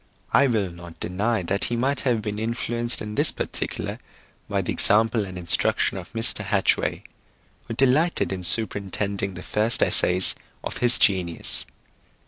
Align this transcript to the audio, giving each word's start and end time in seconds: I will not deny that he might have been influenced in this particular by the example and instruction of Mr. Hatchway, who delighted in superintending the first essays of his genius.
I 0.33 0.47
will 0.47 0.71
not 0.71 0.99
deny 0.99 1.43
that 1.43 1.65
he 1.65 1.75
might 1.75 1.99
have 1.99 2.23
been 2.23 2.39
influenced 2.39 3.03
in 3.03 3.13
this 3.13 3.31
particular 3.31 3.99
by 4.49 4.63
the 4.63 4.71
example 4.71 5.25
and 5.25 5.37
instruction 5.37 5.95
of 5.95 6.11
Mr. 6.13 6.43
Hatchway, 6.43 7.03
who 7.67 7.75
delighted 7.75 8.33
in 8.33 8.41
superintending 8.41 9.35
the 9.35 9.43
first 9.43 9.83
essays 9.83 10.33
of 10.63 10.77
his 10.77 10.97
genius. 10.97 11.67